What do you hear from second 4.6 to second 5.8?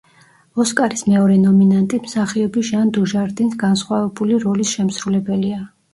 შემსრულებელია.